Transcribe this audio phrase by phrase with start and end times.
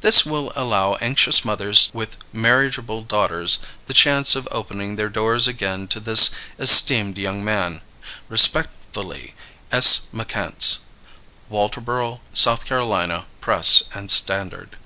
[0.00, 5.86] This will allow anxious mothers with marriageable daughters the chance of opening their doors again
[5.88, 7.82] to this esteemed young man.
[8.30, 9.34] Respectfully,
[9.70, 10.06] S.
[10.14, 10.78] McCants.
[11.52, 14.78] _Walterboro (South Carolina) Press and Standard.